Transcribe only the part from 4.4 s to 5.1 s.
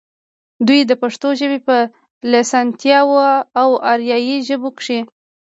ژبو کښې